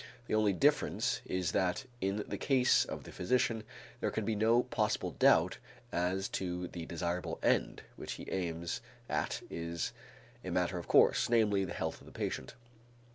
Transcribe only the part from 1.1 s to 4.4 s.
is that, in the case of the physician, there can be